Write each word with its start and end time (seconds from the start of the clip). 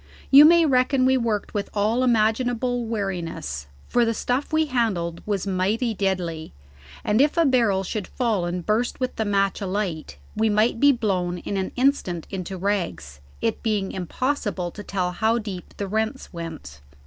You 0.31 0.45
may 0.45 0.65
reckon 0.65 1.05
we 1.05 1.15
worked 1.15 1.53
with 1.53 1.69
all 1.75 2.03
imaginable 2.03 2.85
wariness, 2.85 3.67
for 3.87 4.03
the 4.03 4.15
stuff 4.15 4.51
we 4.51 4.65
handled 4.65 5.21
was 5.27 5.45
mighty 5.45 5.93
deadly, 5.93 6.53
and 7.03 7.21
if 7.21 7.37
a 7.37 7.45
barrel 7.45 7.83
should 7.83 8.07
fall 8.07 8.45
and 8.45 8.65
burst 8.65 8.99
with 8.99 9.15
the 9.17 9.25
match 9.25 9.61
alight, 9.61 10.17
we 10.35 10.49
might 10.49 10.79
be 10.79 10.91
blown 10.91 11.37
in 11.37 11.55
an 11.55 11.71
instant 11.75 12.25
into 12.31 12.57
rags, 12.57 13.19
it 13.41 13.61
being 13.61 13.91
impossible 13.91 14.71
to 14.71 14.81
tell 14.81 15.11
how 15.11 15.37
deep 15.37 15.75
the 15.77 15.87
rents 15.87 16.33
went. 16.33 16.81